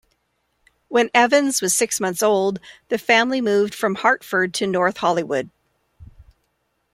When 0.87 1.11
Evans 1.13 1.61
was 1.61 1.75
six 1.75 1.99
months 1.99 2.23
old, 2.23 2.59
the 2.89 2.97
family 2.97 3.39
moved 3.39 3.75
from 3.75 3.93
Hartford 3.93 4.51
to 4.55 4.65
North 4.65 4.97
Hollywood. 4.97 5.51